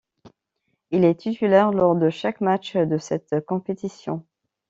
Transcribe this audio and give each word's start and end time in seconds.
Il 0.89 1.05
est 1.05 1.13
titulaire 1.13 1.69
lors 1.71 1.95
de 1.95 2.09
chaque 2.09 2.41
match 2.41 2.75
de 2.75 2.97
cette 2.97 3.39
compétition. 3.45 4.25